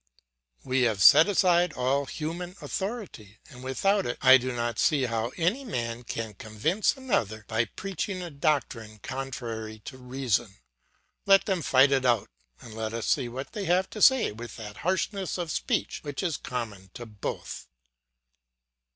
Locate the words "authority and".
2.59-3.63